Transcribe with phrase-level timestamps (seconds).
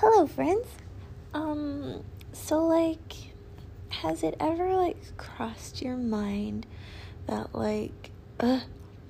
[0.00, 0.66] Hello, friends.
[1.32, 3.14] Um, so like,
[3.88, 6.66] has it ever like crossed your mind
[7.26, 8.60] that like, ugh,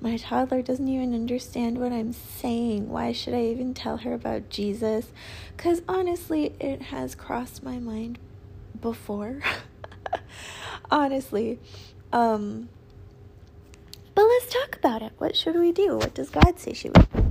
[0.00, 2.88] my toddler doesn't even understand what I'm saying.
[2.88, 5.08] Why should I even tell her about Jesus?
[5.56, 8.20] Because honestly, it has crossed my mind
[8.80, 9.40] before.
[10.92, 11.58] honestly.
[12.12, 12.68] Um,
[14.14, 15.14] but let's talk about it.
[15.18, 15.96] What should we do?
[15.96, 17.25] What does God say should we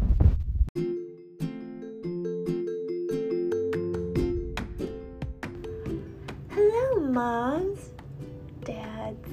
[7.25, 7.79] moms,
[8.63, 9.27] dads,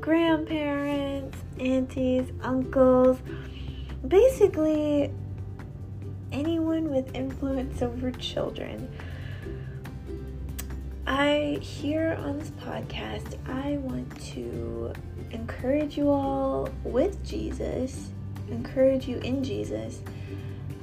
[0.00, 3.18] grandparents, aunties, uncles,
[4.08, 5.12] basically
[6.32, 8.90] anyone with influence over children.
[11.06, 14.90] I, here on this podcast, I want to
[15.30, 18.12] encourage you all with Jesus,
[18.48, 20.00] encourage you in Jesus,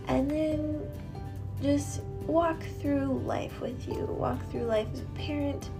[0.08, 0.88] and then
[1.63, 5.72] just walk through life with you, walk through life as a parent,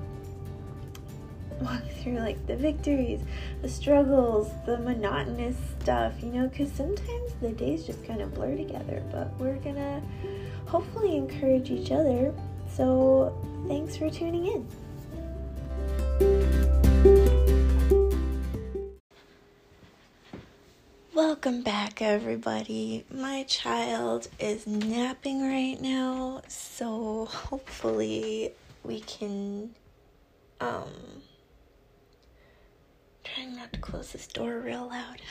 [1.62, 3.22] walk through like the victories,
[3.62, 8.56] the struggles, the monotonous stuff, you know, because sometimes the days just kind of blur
[8.56, 10.02] together, but we're gonna
[10.66, 12.34] hopefully encourage each other.
[12.70, 13.36] So,
[13.68, 14.68] thanks for tuning in.
[21.14, 23.06] Welcome back, everybody.
[23.10, 28.52] My child is napping right now, so hopefully
[28.84, 29.72] we can
[30.60, 30.90] um
[33.34, 35.22] trying not to close this door real loud.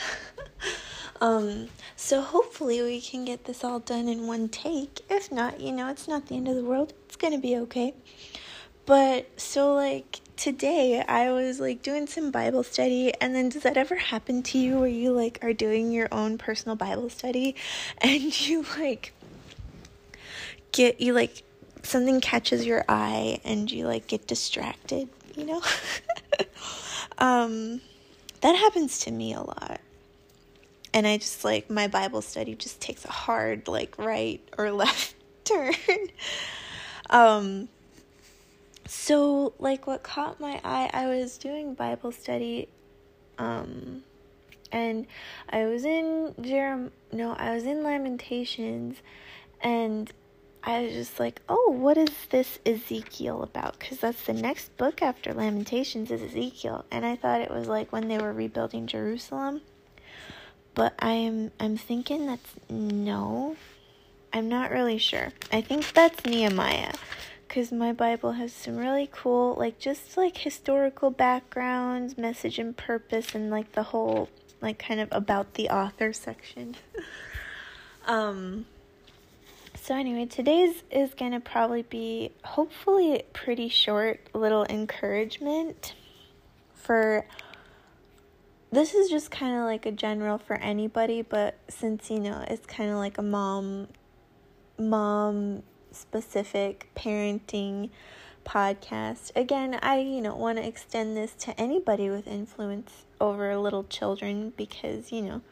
[1.21, 5.01] um so hopefully we can get this all done in one take.
[5.09, 6.93] If not, you know, it's not the end of the world.
[7.07, 7.95] It's to be okay.
[8.85, 13.77] But so like today I was like doing some Bible study and then does that
[13.77, 17.57] ever happen to you where you like are doing your own personal Bible study
[17.99, 19.13] and you like
[20.73, 21.43] get you like
[21.83, 25.63] something catches your eye and you like get distracted, you know?
[27.19, 27.81] um
[28.41, 29.81] that happens to me a lot.
[30.93, 35.15] And I just like my Bible study just takes a hard like right or left
[35.45, 35.75] turn.
[37.11, 37.69] um
[38.87, 42.69] so like what caught my eye i was doing bible study
[43.39, 44.03] um
[44.73, 45.07] and
[45.51, 48.99] i was in jerem no i was in lamentations
[49.61, 50.13] and
[50.67, 53.79] i was just like oh what is this ezekiel about?
[53.79, 56.85] Because that's the next book after lamentations is ezekiel.
[56.91, 59.63] And i thought it was like when they were rebuilding jerusalem.
[60.75, 63.57] But i'm i'm thinking that's no.
[64.37, 65.33] I'm not really sure.
[65.51, 66.93] I think that's nehemiah.
[67.49, 73.35] Because my Bible has some really cool, like, just like historical backgrounds, message and purpose,
[73.35, 74.29] and like the whole,
[74.61, 76.77] like, kind of about the author section.
[78.07, 78.67] um,
[79.87, 85.95] so, anyway, today's is gonna probably be hopefully pretty short little encouragement
[86.75, 87.25] for.
[88.73, 92.67] This is just kind of like a general for anybody, but since you know it's
[92.67, 93.87] kind of like a mom,
[94.77, 97.91] mom specific parenting
[98.45, 99.31] podcast.
[99.37, 104.53] Again, I, you know, want to extend this to anybody with influence over little children
[104.57, 105.43] because, you know,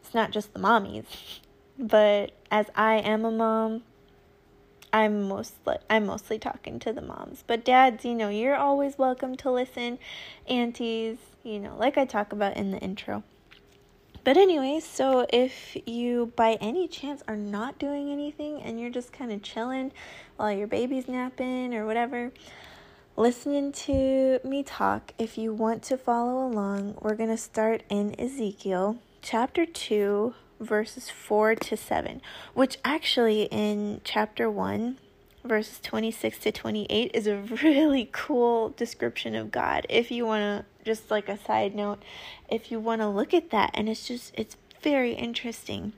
[0.00, 1.04] it's not just the mommies.
[1.82, 3.82] But as I am a mom,
[4.92, 7.42] I'm mostly I'm mostly talking to the moms.
[7.44, 9.98] But dads, you know, you're always welcome to listen.
[10.46, 13.24] Aunties, you know, like I talk about in the intro.
[14.22, 19.12] But anyway, so if you by any chance are not doing anything and you're just
[19.12, 19.90] kind of chilling
[20.36, 22.30] while your baby's napping or whatever,
[23.16, 28.14] listening to me talk, if you want to follow along, we're going to start in
[28.20, 32.20] Ezekiel chapter 2 verses 4 to 7,
[32.54, 34.98] which actually in chapter 1
[35.44, 39.86] verses 26 to 28 is a really cool description of God.
[39.88, 42.02] If you want to just like a side note,
[42.48, 45.92] if you want to look at that, and it's just, it's very interesting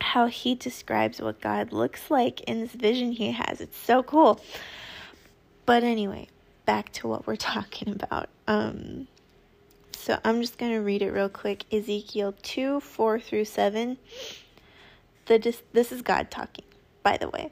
[0.00, 3.60] how he describes what God looks like in this vision he has.
[3.60, 4.40] It's so cool.
[5.66, 6.28] But anyway,
[6.64, 8.28] back to what we're talking about.
[8.46, 9.08] Um,
[10.00, 11.64] so I'm just going to read it real quick.
[11.72, 13.98] Ezekiel 2 4 through 7.
[15.26, 16.64] The this is God talking,
[17.02, 17.50] by the way.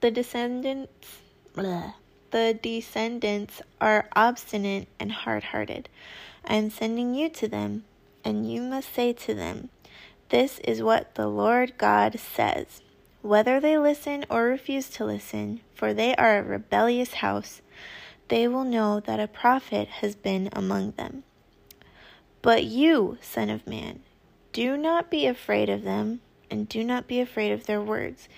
[0.00, 1.20] The descendants.
[1.54, 1.92] Blah
[2.34, 5.88] the descendants are obstinate and hard hearted.
[6.44, 7.84] I am sending you to them,
[8.24, 9.68] and you must say to them,
[10.30, 12.82] This is what the Lord God says.
[13.22, 17.62] Whether they listen or refuse to listen, for they are a rebellious house,
[18.28, 21.24] they will know that a prophet has been among them.
[22.42, 24.00] But you, Son of Man,
[24.52, 28.28] do not be afraid of them, and do not be afraid of their words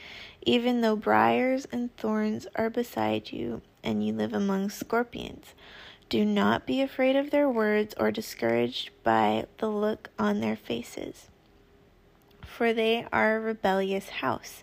[0.47, 5.55] even though briars and thorns are beside you, and you live among scorpions.
[6.09, 11.29] Do not be afraid of their words or discouraged by the look on their faces,
[12.43, 14.63] for they are a rebellious house.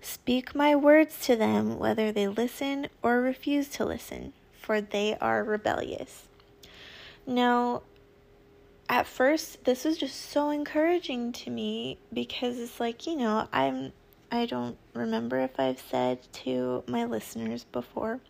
[0.00, 4.32] Speak my words to them, whether they listen or refuse to listen,
[4.70, 6.28] for they are rebellious.
[7.26, 7.82] Now,
[8.88, 13.92] at first, this was just so encouraging to me because it's like, you know, I'm
[14.30, 18.20] I don't remember if I've said to my listeners before,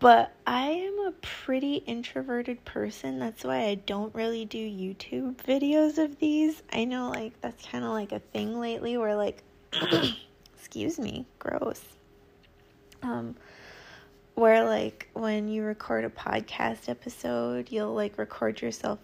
[0.00, 3.20] but I am a pretty introverted person.
[3.20, 6.64] That's why I don't really do YouTube videos of these.
[6.72, 9.44] I know, like, that's kind of like a thing lately where, like,
[10.58, 11.80] excuse me, gross.
[13.04, 13.36] Um,
[14.40, 18.98] where, like, when you record a podcast episode, you'll, like, record yourself,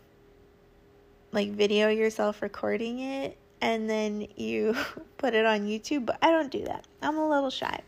[1.30, 4.74] like, video yourself recording it and then you
[5.18, 6.86] put it on YouTube, but I don't do that.
[7.02, 7.80] I'm a little shy.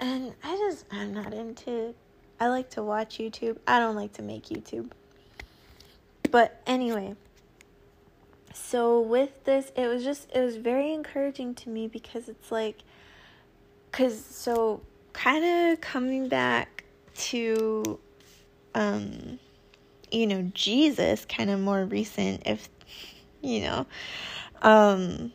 [0.00, 1.94] And I just, I'm not into,
[2.40, 3.58] I like to watch YouTube.
[3.66, 4.92] I don't like to make YouTube.
[6.30, 7.14] But anyway,
[8.54, 12.78] so with this, it was just, it was very encouraging to me because it's like,
[13.90, 14.80] because so
[15.26, 16.84] kind of coming back
[17.16, 17.98] to,
[18.76, 19.40] um,
[20.12, 22.68] you know, Jesus, kind of more recent, if
[23.42, 23.86] you know.
[24.62, 25.32] Um,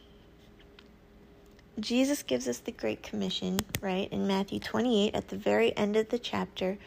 [1.78, 6.08] Jesus gives us the Great Commission, right, in Matthew 28 at the very end of
[6.08, 6.78] the chapter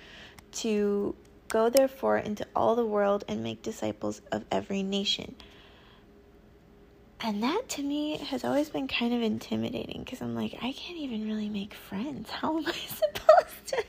[0.53, 1.15] to
[1.49, 5.35] go therefore into all the world and make disciples of every nation.
[7.21, 10.99] And that to me has always been kind of intimidating because I'm like, I can't
[10.99, 12.31] even really make friends.
[12.41, 13.85] How am I supposed to?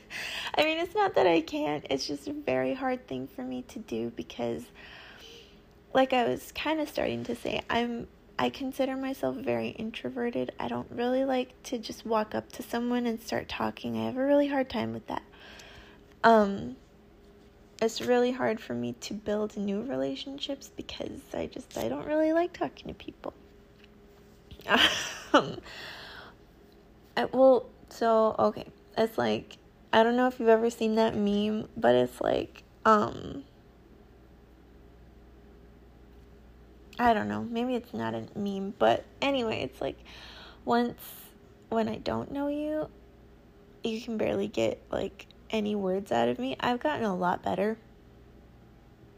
[0.56, 3.62] I mean, it's not that I can't, it's just a very hard thing for me
[3.68, 4.64] to do because
[5.92, 8.06] like I was kind of starting to say, I'm
[8.38, 10.52] I consider myself very introverted.
[10.60, 13.98] I don't really like to just walk up to someone and start talking.
[13.98, 15.22] I have a really hard time with that.
[16.22, 16.76] Um
[17.80, 22.32] it's really hard for me to build new relationships because I just I don't really
[22.32, 23.34] like talking to people.
[25.32, 25.58] um,
[27.16, 29.58] I, well, so okay, it's like
[29.92, 33.44] I don't know if you've ever seen that meme, but it's like um
[36.98, 39.98] I don't know, maybe it's not a meme, but anyway, it's like
[40.64, 41.02] once
[41.68, 42.88] when I don't know you,
[43.84, 46.56] you can barely get like any words out of me.
[46.60, 47.78] I've gotten a lot better.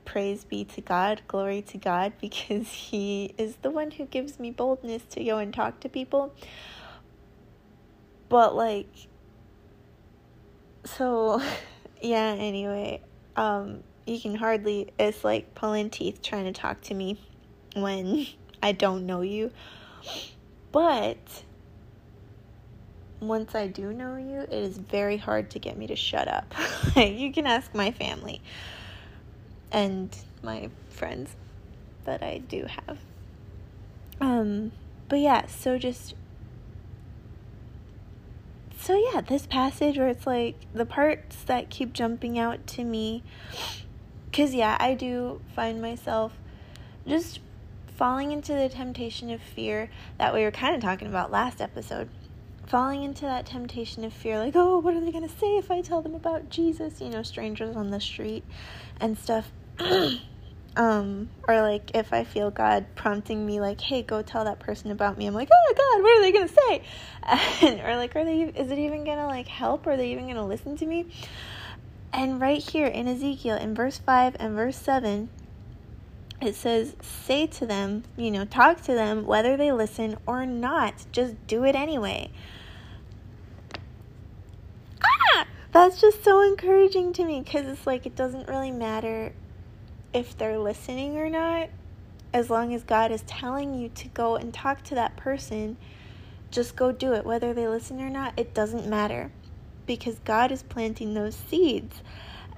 [0.04, 4.50] Praise be to God, glory to God, because He is the one who gives me
[4.50, 6.34] boldness to go and talk to people.
[8.28, 8.88] But, like,
[10.84, 11.42] so,
[12.02, 13.02] yeah, anyway,
[13.36, 17.18] um, you can hardly, it's like pulling teeth trying to talk to me
[17.74, 18.26] when
[18.62, 19.50] I don't know you.
[20.72, 21.18] But
[23.20, 26.54] once I do know you, it is very hard to get me to shut up.
[26.96, 28.40] you can ask my family
[29.72, 31.34] and my friends
[32.04, 32.98] that I do have.
[34.20, 34.72] Um,
[35.08, 36.14] but yeah, so just
[38.80, 43.22] so yeah, this passage where it's like the parts that keep jumping out to me
[44.32, 46.32] cuz yeah, I do find myself
[47.06, 47.40] just
[47.96, 52.08] falling into the temptation of fear that we were kind of talking about last episode.
[52.68, 55.70] Falling into that temptation of fear, like, oh, what are they going to say if
[55.70, 57.00] I tell them about Jesus?
[57.00, 58.44] You know, strangers on the street
[59.00, 59.50] and stuff.
[60.76, 64.90] um, or like if I feel God prompting me, like, hey, go tell that person
[64.90, 66.82] about me, I'm like, oh God, what are they gonna say?
[67.66, 68.42] And, or like, are they?
[68.42, 69.86] Is it even gonna like help?
[69.86, 71.06] Are they even gonna listen to me?
[72.12, 75.28] And right here in Ezekiel, in verse five and verse seven,
[76.40, 81.06] it says, say to them, you know, talk to them whether they listen or not.
[81.10, 82.30] Just do it anyway.
[85.02, 85.46] Ah!
[85.72, 89.32] That's just so encouraging to me because it's like it doesn't really matter
[90.12, 91.70] if they're listening or not.
[92.32, 95.76] As long as God is telling you to go and talk to that person,
[96.50, 97.24] just go do it.
[97.24, 99.32] Whether they listen or not, it doesn't matter
[99.86, 102.02] because God is planting those seeds.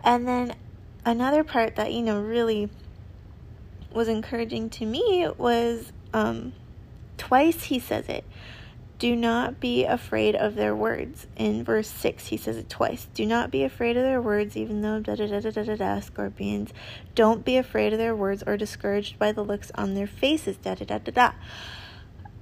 [0.05, 0.55] And then
[1.05, 2.69] another part that, you know, really
[3.93, 6.53] was encouraging to me was um,
[7.17, 8.25] twice he says it.
[8.99, 11.27] Do not be afraid of their words.
[11.35, 13.09] In verse 6, he says it twice.
[13.15, 15.77] Do not be afraid of their words, even though da da da da da da
[15.77, 16.75] da, scorpions.
[17.15, 20.75] Don't be afraid of their words or discouraged by the looks on their faces, da
[20.75, 21.33] da da da da.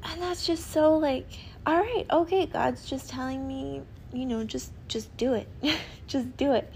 [0.03, 1.29] And that's just so like,
[1.65, 5.49] all right, okay, God's just telling me, you know, just just do it.
[6.09, 6.73] just do it.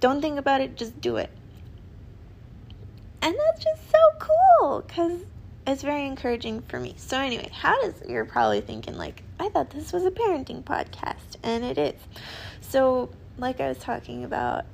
[0.00, 1.30] Don't think about it, just do it.
[3.26, 5.18] And that's just so cool because
[5.66, 6.94] it's very encouraging for me.
[6.96, 11.34] So anyway, how does you're probably thinking like I thought this was a parenting podcast
[11.42, 12.00] and it is.
[12.60, 14.64] So like I was talking about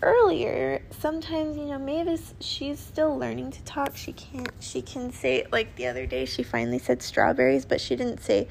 [0.00, 3.96] earlier, sometimes you know Mavis she's still learning to talk.
[3.96, 7.96] She can't she can say like the other day she finally said strawberries, but she
[7.96, 8.46] didn't say,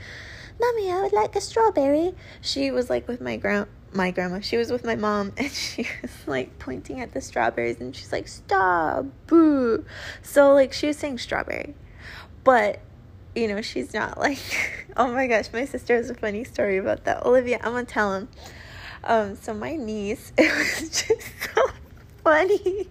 [0.59, 4.39] "Mommy, I would like a strawberry." She was like with my grand my grandma.
[4.39, 8.11] She was with my mom and she was like pointing at the strawberries and she's
[8.11, 9.85] like, "Stop, boo."
[10.21, 11.75] So like she was saying strawberry.
[12.43, 12.81] But
[13.35, 14.39] you know, she's not like
[14.97, 17.25] oh my gosh, my sister has a funny story about that.
[17.25, 18.29] Olivia, I'm gonna tell him.
[19.03, 21.63] Um, so my niece, it was just so
[22.23, 22.87] funny.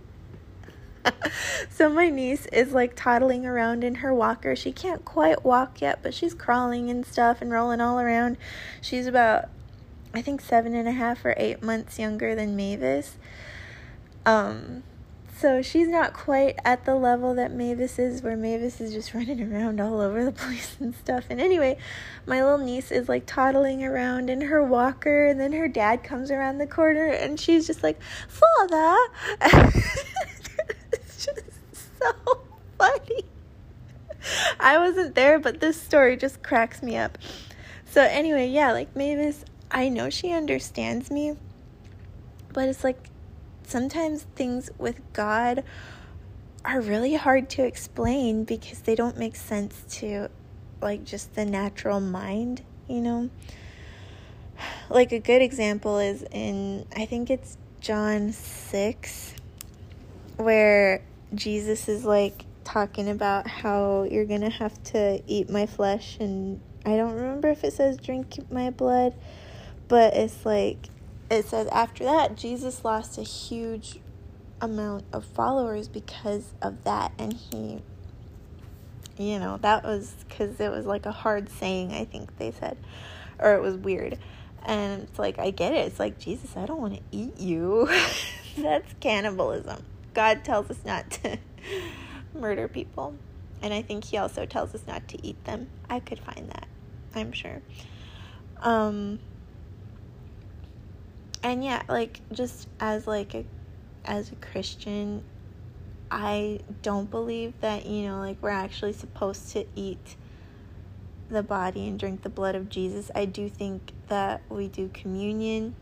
[1.70, 4.54] so my niece is like toddling around in her walker.
[4.54, 8.36] She can't quite walk yet, but she's crawling and stuff and rolling all around.
[8.82, 9.48] She's about
[10.12, 13.16] I think seven and a half or eight months younger than Mavis.
[14.26, 14.82] Um,
[15.40, 19.40] so she's not quite at the level that Mavis is, where Mavis is just running
[19.50, 21.24] around all over the place and stuff.
[21.30, 21.78] And anyway,
[22.26, 26.30] my little niece is like toddling around in her walker, and then her dad comes
[26.30, 27.98] around the corner, and she's just like,
[28.28, 28.96] Father!
[30.92, 31.42] it's just
[31.98, 32.12] so
[32.76, 33.24] funny.
[34.58, 37.16] I wasn't there, but this story just cracks me up.
[37.86, 41.36] So, anyway, yeah, like Mavis, I know she understands me,
[42.52, 43.08] but it's like
[43.66, 45.62] sometimes things with God
[46.64, 50.28] are really hard to explain because they don't make sense to
[50.82, 53.30] like just the natural mind, you know?
[54.90, 59.34] Like a good example is in I think it's John 6
[60.36, 61.02] where
[61.34, 66.60] Jesus is like talking about how you're going to have to eat my flesh and
[66.84, 69.14] I don't remember if it says drink my blood
[69.90, 70.88] but it's like,
[71.32, 73.98] it says after that, Jesus lost a huge
[74.60, 77.10] amount of followers because of that.
[77.18, 77.82] And he,
[79.18, 82.76] you know, that was because it was like a hard saying, I think they said,
[83.40, 84.16] or it was weird.
[84.64, 85.88] And it's like, I get it.
[85.88, 87.90] It's like, Jesus, I don't want to eat you.
[88.56, 89.84] That's cannibalism.
[90.14, 91.36] God tells us not to
[92.34, 93.16] murder people.
[93.60, 95.66] And I think he also tells us not to eat them.
[95.88, 96.68] I could find that,
[97.12, 97.60] I'm sure.
[98.58, 99.18] Um,
[101.42, 103.44] and yeah, like just as like a
[104.04, 105.22] as a Christian,
[106.10, 110.16] I don't believe that, you know, like we're actually supposed to eat
[111.28, 113.10] the body and drink the blood of Jesus.
[113.14, 115.76] I do think that we do communion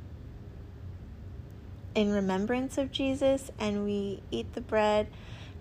[1.94, 5.08] in remembrance of Jesus and we eat the bread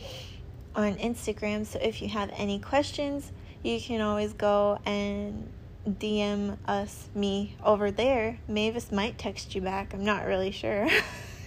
[0.75, 1.67] on Instagram.
[1.67, 3.31] So if you have any questions,
[3.63, 5.47] you can always go and
[5.87, 8.39] DM us, me over there.
[8.49, 9.93] Mavis might text you back.
[9.93, 10.89] I'm not really sure.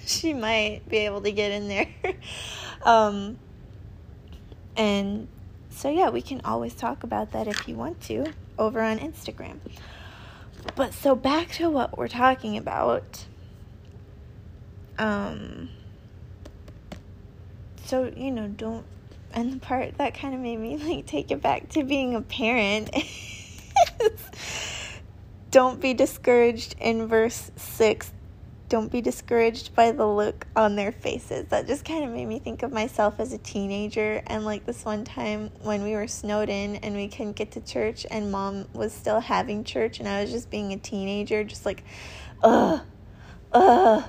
[0.05, 1.87] she might be able to get in there.
[2.83, 3.37] um,
[4.75, 5.27] and
[5.69, 8.25] so, yeah, we can always talk about that if you want to
[8.57, 9.57] over on Instagram.
[10.75, 13.25] But so back to what we're talking about.
[14.97, 15.69] Um,
[17.85, 18.85] so, you know, don't,
[19.33, 22.21] and the part that kind of made me like take it back to being a
[22.21, 22.89] parent.
[25.51, 28.11] don't be discouraged in verse 6
[28.73, 31.45] don't be discouraged by the look on their faces.
[31.49, 34.23] That just kind of made me think of myself as a teenager.
[34.25, 37.61] And like this one time when we were snowed in and we couldn't get to
[37.61, 41.67] church, and mom was still having church, and I was just being a teenager, just
[41.67, 41.83] like,
[42.41, 42.81] ugh,
[43.51, 44.05] ugh,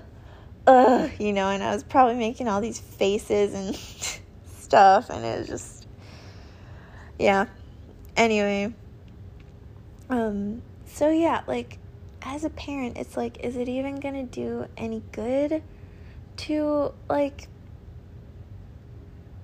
[0.67, 3.77] ugh, you know, and I was probably making all these faces and
[4.47, 5.87] stuff, and it was just,
[7.19, 7.49] yeah.
[8.17, 8.73] Anyway,
[10.09, 11.79] um, so yeah, like,
[12.25, 15.63] as a parent, it's like, is it even gonna do any good
[16.37, 17.49] to like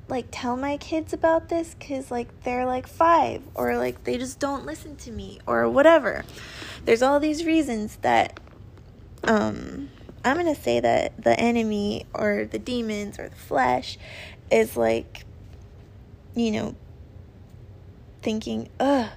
[0.09, 4.41] like tell my kids about this cuz like they're like 5 or like they just
[4.41, 6.25] don't listen to me or whatever.
[6.85, 8.41] There's all these reasons that
[9.23, 9.91] um
[10.25, 13.99] I'm to say that the enemy or the demons or the flesh
[14.51, 15.25] is like
[16.35, 16.75] you know
[18.23, 19.11] thinking, "Ugh,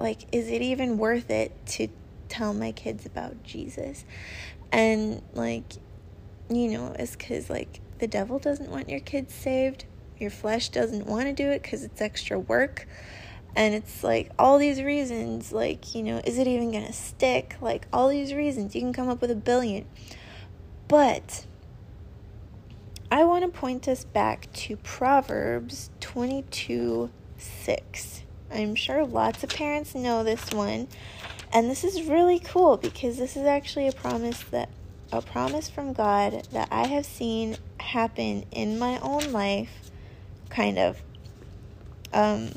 [0.00, 1.88] like is it even worth it to
[2.28, 4.04] tell my kids about Jesus.
[4.72, 5.64] And like,
[6.50, 9.84] you know, it's because like the devil doesn't want your kids saved,
[10.18, 12.86] your flesh doesn't want to do it because it's extra work.
[13.56, 17.56] And it's like all these reasons, like, you know, is it even going to stick?
[17.60, 18.74] Like, all these reasons.
[18.74, 19.86] You can come up with a billion.
[20.86, 21.46] But
[23.10, 28.22] I want to point us back to Proverbs 22 6.
[28.50, 30.88] I'm sure lots of parents know this one.
[31.52, 34.68] And this is really cool because this is actually a promise that
[35.10, 39.90] a promise from God that I have seen happen in my own life
[40.50, 41.00] kind of
[42.12, 42.50] um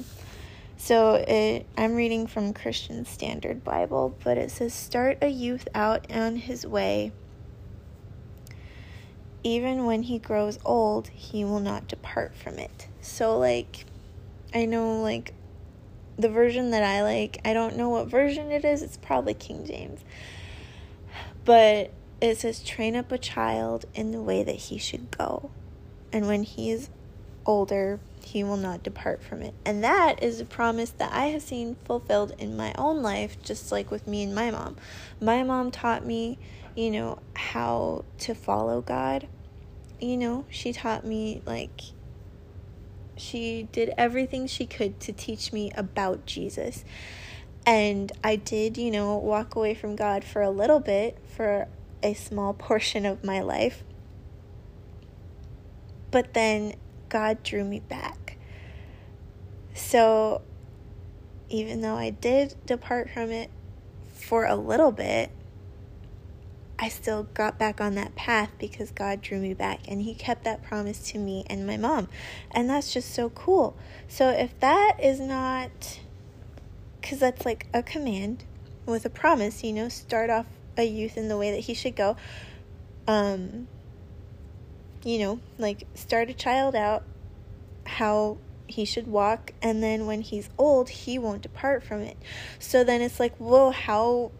[0.81, 6.11] so it I'm reading from Christian Standard Bible, but it says start a youth out
[6.11, 7.11] on his way.
[9.43, 12.87] Even when he grows old, he will not depart from it.
[12.99, 13.85] So like
[14.55, 15.35] I know like
[16.21, 18.81] the version that I like, I don't know what version it is.
[18.81, 20.01] It's probably King James.
[21.43, 25.49] But it says, train up a child in the way that he should go.
[26.13, 26.89] And when he is
[27.45, 29.55] older, he will not depart from it.
[29.65, 33.71] And that is a promise that I have seen fulfilled in my own life, just
[33.71, 34.77] like with me and my mom.
[35.19, 36.37] My mom taught me,
[36.75, 39.27] you know, how to follow God.
[39.99, 41.81] You know, she taught me, like,
[43.21, 46.83] she did everything she could to teach me about Jesus.
[47.65, 51.67] And I did, you know, walk away from God for a little bit, for
[52.01, 53.83] a small portion of my life.
[56.09, 56.73] But then
[57.09, 58.37] God drew me back.
[59.73, 60.41] So
[61.49, 63.49] even though I did depart from it
[64.13, 65.31] for a little bit,
[66.83, 70.43] I still got back on that path because God drew me back and He kept
[70.45, 72.09] that promise to me and my mom.
[72.49, 73.77] And that's just so cool.
[74.07, 75.99] So if that is not,
[76.99, 78.45] because that's like a command
[78.87, 81.95] with a promise, you know, start off a youth in the way that he should
[81.95, 82.17] go.
[83.07, 83.67] Um,
[85.03, 87.03] you know, like start a child out
[87.85, 92.17] how he should walk, and then when he's old, he won't depart from it.
[92.57, 94.31] So then it's like, well, how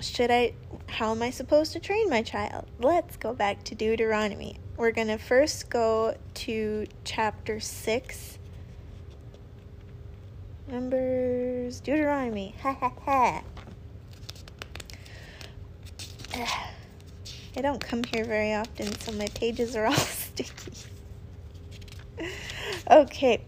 [0.00, 0.52] should I,
[0.88, 2.66] how am I supposed to train my child?
[2.78, 4.58] Let's go back to Deuteronomy.
[4.76, 8.38] We're going to first go to chapter 6.
[10.68, 12.54] Numbers, Deuteronomy.
[12.62, 13.42] Ha ha ha.
[17.56, 20.72] I don't come here very often, so my pages are all sticky.
[22.90, 23.40] okay,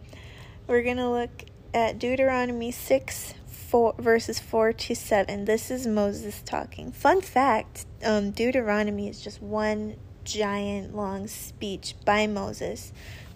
[0.67, 3.35] we're going to look at Deuteronomy 6
[3.71, 5.45] four, verses 4 to 7.
[5.45, 6.91] This is Moses talking.
[6.91, 12.93] Fun fact um, Deuteronomy is just one giant long speech by Moses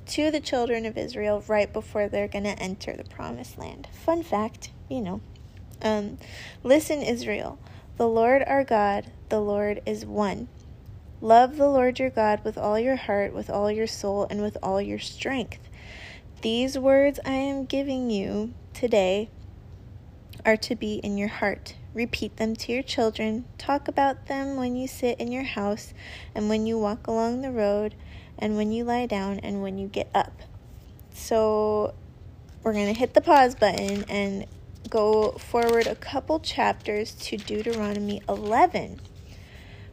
[0.06, 3.86] to the children of Israel right before they're going to enter the promised land.
[3.92, 5.20] Fun fact, you know.
[5.80, 6.18] Um,
[6.64, 7.60] Listen, Israel,
[7.96, 10.48] the Lord our God, the Lord is one.
[11.20, 14.56] Love the Lord your God with all your heart, with all your soul, and with
[14.64, 15.60] all your strength.
[16.42, 19.30] These words I am giving you today
[20.44, 21.74] are to be in your heart.
[21.94, 23.44] Repeat them to your children.
[23.56, 25.94] Talk about them when you sit in your house,
[26.34, 27.94] and when you walk along the road,
[28.38, 30.40] and when you lie down, and when you get up.
[31.12, 31.94] So,
[32.62, 34.46] we're going to hit the pause button and
[34.90, 39.00] go forward a couple chapters to Deuteronomy 11,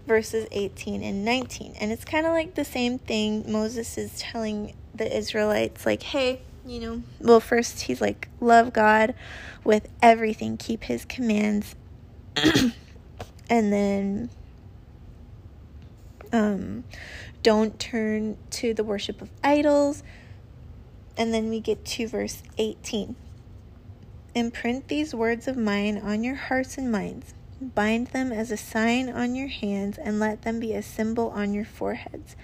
[0.07, 1.75] verses 18 and 19.
[1.79, 3.49] And it's kind of like the same thing.
[3.51, 9.13] Moses is telling the Israelites, like, hey, you know, well, first he's like, love God
[9.65, 11.75] with everything, keep his commands.
[13.49, 14.29] and then
[16.31, 16.85] um,
[17.43, 20.01] don't turn to the worship of idols.
[21.17, 23.17] And then we get to verse 18.
[24.33, 27.33] Imprint these words of mine on your hearts and minds.
[27.59, 31.53] Bind them as a sign on your hands, and let them be a symbol on
[31.53, 32.37] your foreheads.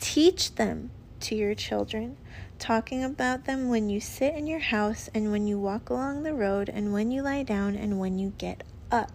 [0.00, 2.16] Teach them to your children
[2.60, 6.34] talking about them when you sit in your house and when you walk along the
[6.34, 9.10] road and when you lie down and when you get up.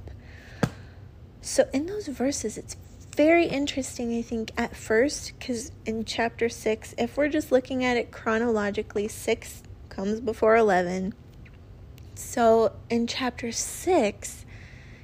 [1.41, 2.75] So, in those verses, it's
[3.15, 7.97] very interesting, I think, at first, because in chapter 6, if we're just looking at
[7.97, 11.13] it chronologically, 6 comes before 11.
[12.15, 14.45] So, in chapter 6,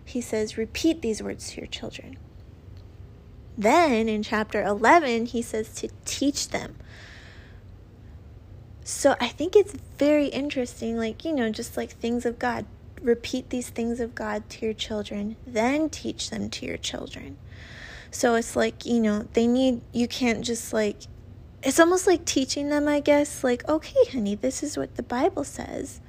[0.03, 2.17] he says, Repeat these words to your children.
[3.57, 6.75] Then in chapter 11, he says to teach them.
[8.83, 12.65] So I think it's very interesting, like, you know, just like things of God.
[13.01, 17.37] Repeat these things of God to your children, then teach them to your children.
[18.11, 20.97] So it's like, you know, they need, you can't just like,
[21.63, 25.43] it's almost like teaching them, I guess, like, okay, honey, this is what the Bible
[25.43, 25.99] says.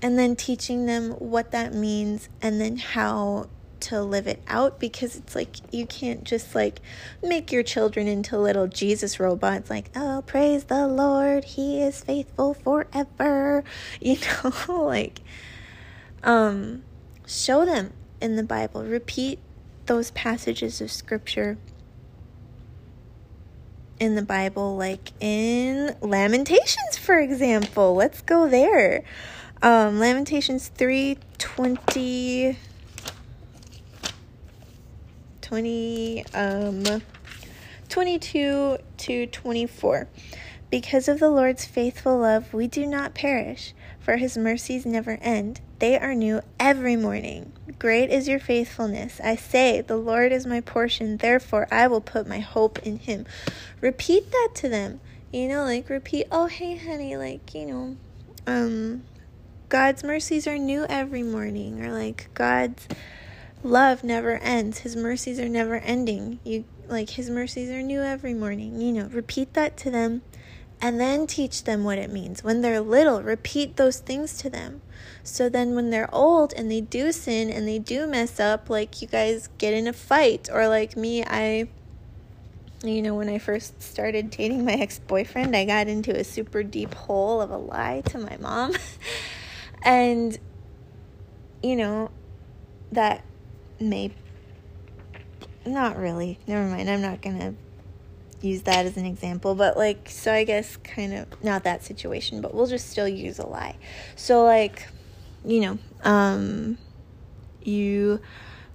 [0.00, 3.48] And then teaching them what that means and then how
[3.80, 6.80] to live it out because it's like you can't just like
[7.22, 11.44] make your children into little Jesus robots like oh praise the Lord.
[11.44, 13.64] He is faithful forever.
[14.00, 15.20] You know like
[16.22, 16.82] um
[17.26, 18.84] show them in the Bible.
[18.84, 19.38] Repeat
[19.86, 21.58] those passages of scripture
[23.98, 27.94] in the Bible like in Lamentations for example.
[27.94, 29.02] Let's go there.
[29.62, 31.18] Um Lamentations 3
[35.48, 37.02] 20 20 um
[37.88, 40.06] 22 to 24
[40.70, 45.62] because of the Lord's faithful love we do not perish for his mercies never end.
[45.78, 47.52] They are new every morning.
[47.78, 49.20] Great is your faithfulness.
[49.24, 51.16] I say the lord is my portion.
[51.16, 53.24] Therefore i will put my hope in him.
[53.80, 55.00] Repeat that to them.
[55.32, 57.96] You know like repeat oh hey honey like you know
[58.46, 59.02] um
[59.70, 62.86] god's mercies are new every morning or like god's
[63.62, 64.78] love never ends.
[64.78, 66.40] His mercies are never ending.
[66.44, 68.80] You like his mercies are new every morning.
[68.80, 70.22] You know, repeat that to them
[70.80, 72.44] and then teach them what it means.
[72.44, 74.80] When they're little, repeat those things to them.
[75.22, 79.02] So then when they're old and they do sin and they do mess up, like
[79.02, 81.68] you guys get in a fight or like me, I
[82.84, 86.94] you know, when I first started dating my ex-boyfriend, I got into a super deep
[86.94, 88.74] hole of a lie to my mom.
[89.82, 90.38] and
[91.60, 92.12] you know,
[92.92, 93.24] that
[93.80, 94.12] may
[95.66, 96.38] not really.
[96.46, 96.88] Never mind.
[96.88, 97.54] I'm not going to
[98.40, 102.40] use that as an example, but like so I guess kind of not that situation,
[102.40, 103.76] but we'll just still use a lie.
[104.16, 104.86] So like,
[105.44, 106.78] you know, um
[107.62, 108.20] you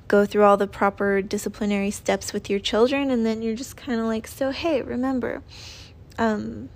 [0.08, 4.00] go through all the proper disciplinary steps with your children and then you're just kind
[4.00, 5.42] of like, "So hey, remember
[6.18, 6.70] um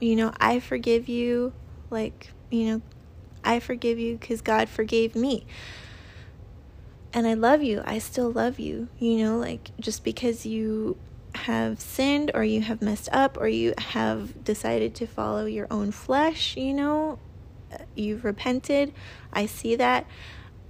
[0.00, 1.52] you know, I forgive you
[1.90, 2.82] like, you know,
[3.44, 5.46] I forgive you cuz God forgave me."
[7.12, 7.82] And I love you.
[7.84, 8.88] I still love you.
[8.98, 10.96] You know, like just because you
[11.34, 15.90] have sinned or you have messed up or you have decided to follow your own
[15.90, 17.18] flesh, you know,
[17.94, 18.92] you've repented.
[19.32, 20.06] I see that.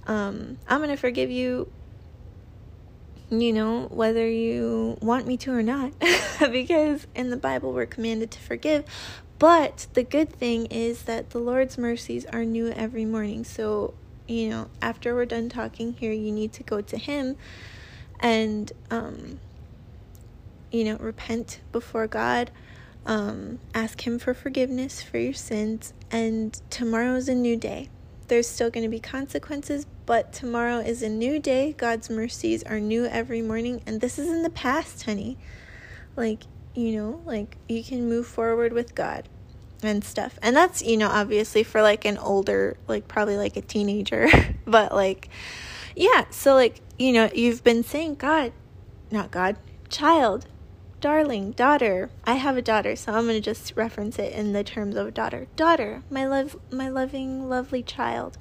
[0.07, 1.71] Um, I'm going to forgive you,
[3.29, 5.93] you know, whether you want me to or not,
[6.39, 8.85] because in the Bible we're commanded to forgive.
[9.39, 13.43] But the good thing is that the Lord's mercies are new every morning.
[13.43, 13.93] So
[14.27, 17.35] you know, after we're done talking here, you need to go to Him
[18.19, 19.39] and, um,
[20.71, 22.51] you know, repent before God.
[23.05, 25.93] Um, ask Him for forgiveness for your sins.
[26.09, 27.89] And tomorrow is a new day.
[28.29, 31.73] There's still going to be consequences, but tomorrow is a new day.
[31.73, 33.81] God's mercies are new every morning.
[33.85, 35.37] And this is in the past, honey.
[36.15, 39.27] Like, you know, like you can move forward with God
[39.83, 40.37] and stuff.
[40.41, 44.27] And that's, you know, obviously for like an older, like probably like a teenager,
[44.65, 45.29] but like,
[45.95, 46.25] yeah.
[46.29, 48.53] So, like, you know, you've been saying, God,
[49.11, 49.57] not God,
[49.89, 50.47] child,
[51.01, 52.09] darling, daughter.
[52.25, 55.13] I have a daughter, so I'm going to just reference it in the terms of
[55.13, 55.47] daughter.
[55.55, 58.37] Daughter, my love, my loving, lovely child.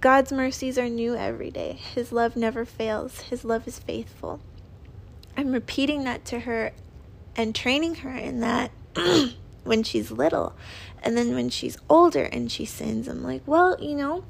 [0.00, 1.78] God's mercies are new every day.
[1.94, 3.22] His love never fails.
[3.22, 4.40] His love is faithful.
[5.36, 6.72] I'm repeating that to her
[7.36, 8.70] and training her in that
[9.64, 10.54] when she's little.
[11.02, 14.24] And then when she's older and she sins, I'm like, well, you know,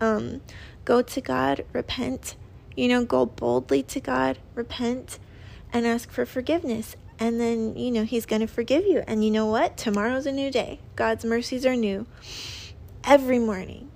[0.00, 0.40] um,
[0.84, 2.34] go to God, repent,
[2.76, 5.18] you know, go boldly to God, repent,
[5.72, 6.96] and ask for forgiveness.
[7.18, 9.02] And then, you know, He's going to forgive you.
[9.06, 9.76] And you know what?
[9.76, 10.80] Tomorrow's a new day.
[10.94, 12.06] God's mercies are new
[13.04, 13.90] every morning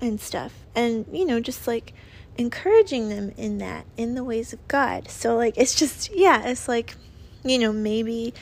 [0.00, 0.64] and stuff.
[0.74, 1.92] And, you know, just like
[2.36, 5.10] encouraging them in that, in the ways of God.
[5.10, 6.96] So, like, it's just, yeah, it's like,
[7.44, 8.32] you know, maybe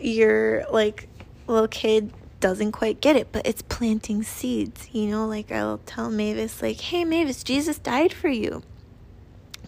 [0.00, 1.08] your like
[1.46, 6.10] little kid doesn't quite get it, but it's planting seeds, you know, like I'll tell
[6.10, 8.62] Mavis like, "Hey Mavis, Jesus died for you."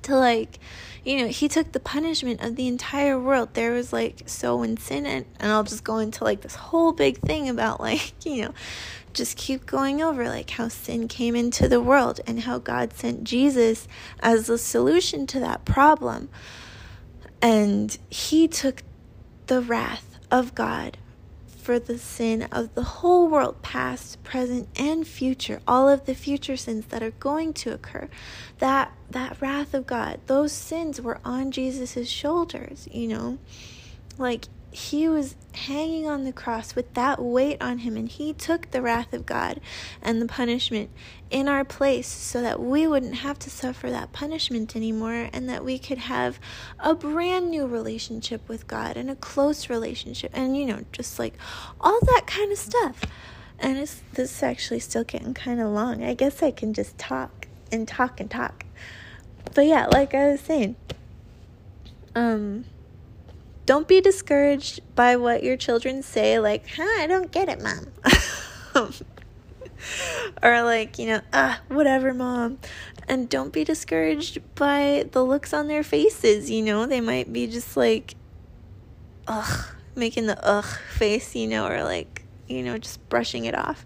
[0.02, 0.58] To like,
[1.04, 3.54] you know, he took the punishment of the entire world.
[3.54, 6.92] There was like so in sin and, and I'll just go into like this whole
[6.92, 8.54] big thing about like, you know,
[9.12, 13.24] just keep going over like how sin came into the world and how God sent
[13.24, 13.88] Jesus
[14.20, 16.28] as the solution to that problem.
[17.42, 18.82] And he took
[19.46, 20.98] the wrath of God
[21.46, 26.56] for the sin of the whole world, past, present, and future, all of the future
[26.56, 28.08] sins that are going to occur.
[28.58, 33.38] That that wrath of God, those sins were on Jesus' shoulders, you know.
[34.16, 38.70] Like he was hanging on the cross with that weight on him, and he took
[38.70, 39.60] the wrath of God
[40.02, 40.90] and the punishment
[41.30, 45.64] in our place so that we wouldn't have to suffer that punishment anymore and that
[45.64, 46.38] we could have
[46.78, 51.34] a brand new relationship with God and a close relationship, and you know, just like
[51.80, 53.00] all that kind of stuff.
[53.58, 56.04] And it's this is actually still getting kind of long.
[56.04, 58.64] I guess I can just talk and talk and talk.
[59.54, 60.76] But yeah, like I was saying,
[62.14, 62.64] um,
[63.68, 67.88] don't be discouraged by what your children say, like, huh, I don't get it, mom.
[70.42, 72.60] or like, you know, ah, whatever, mom.
[73.08, 77.46] And don't be discouraged by the looks on their faces, you know, they might be
[77.46, 78.14] just like,
[79.26, 83.84] ugh, making the ugh face, you know, or like, you know, just brushing it off.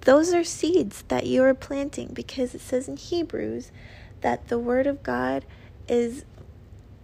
[0.00, 3.70] Those are seeds that you are planting because it says in Hebrews
[4.22, 5.44] that the Word of God
[5.86, 6.24] is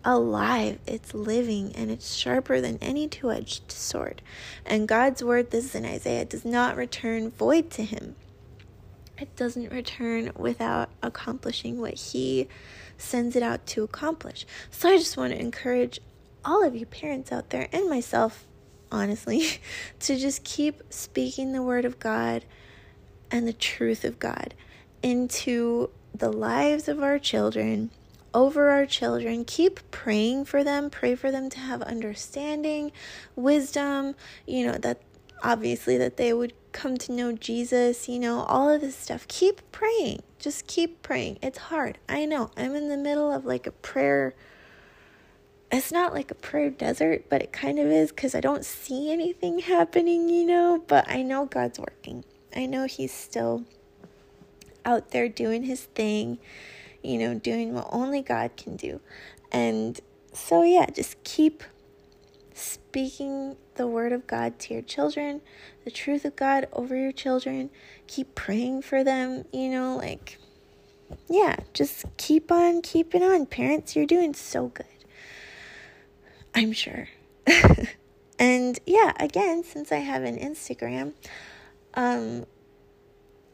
[0.04, 4.22] alive, it's living, and it's sharper than any two edged sword.
[4.64, 8.16] And God's Word, this is in Isaiah, does not return void to Him.
[9.18, 12.48] It doesn't return without accomplishing what He
[12.96, 14.46] sends it out to accomplish.
[14.70, 16.00] So I just want to encourage
[16.44, 18.46] all of you parents out there and myself,
[18.90, 19.60] honestly,
[20.00, 22.44] to just keep speaking the Word of God
[23.30, 24.54] and the truth of God
[25.02, 27.90] into the lives of our children,
[28.34, 29.44] over our children.
[29.44, 30.90] Keep praying for them.
[30.90, 32.92] Pray for them to have understanding,
[33.36, 34.14] wisdom,
[34.46, 35.00] you know, that
[35.42, 39.26] obviously that they would come to know Jesus, you know, all of this stuff.
[39.28, 40.22] Keep praying.
[40.38, 41.38] Just keep praying.
[41.42, 41.98] It's hard.
[42.08, 42.50] I know.
[42.56, 44.34] I'm in the middle of like a prayer
[45.70, 49.12] it's not like a prayer desert, but it kind of is because I don't see
[49.12, 52.24] anything happening, you know, but I know God's working.
[52.56, 53.64] I know He's still
[54.84, 56.38] out there doing His thing,
[57.02, 59.00] you know, doing what only God can do.
[59.50, 60.00] And
[60.32, 61.62] so, yeah, just keep
[62.52, 65.40] speaking the word of God to your children,
[65.84, 67.70] the truth of God over your children.
[68.06, 70.38] Keep praying for them, you know, like,
[71.28, 73.46] yeah, just keep on keeping on.
[73.46, 74.86] Parents, you're doing so good.
[76.54, 77.08] I'm sure.
[78.38, 81.12] and yeah, again, since I have an Instagram,
[81.94, 82.46] um,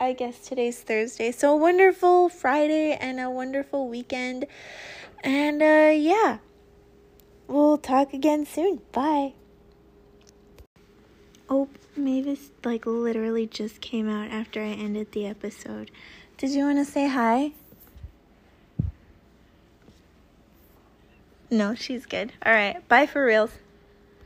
[0.00, 1.32] I guess today's Thursday.
[1.32, 4.46] So, a wonderful Friday and a wonderful weekend.
[5.24, 6.38] And uh, yeah,
[7.48, 8.80] we'll talk again soon.
[8.92, 9.34] Bye.
[11.50, 11.68] Oh,
[11.98, 15.90] Mavis like literally just came out after I ended the episode.
[16.36, 17.52] Did you want to say hi?
[21.50, 22.32] No, she's good.
[22.44, 22.86] All right.
[22.88, 23.50] Bye for reals.